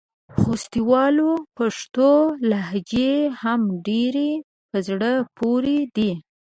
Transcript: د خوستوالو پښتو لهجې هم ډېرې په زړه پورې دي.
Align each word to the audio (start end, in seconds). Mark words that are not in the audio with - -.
د 0.29 0.31
خوستوالو 0.39 1.31
پښتو 1.57 2.11
لهجې 2.51 3.13
هم 3.41 3.61
ډېرې 3.87 4.31
په 4.69 4.77
زړه 4.87 5.11
پورې 5.37 5.77
دي. 5.95 6.11